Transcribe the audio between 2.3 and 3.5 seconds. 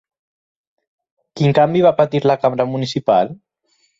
la cambra municipal?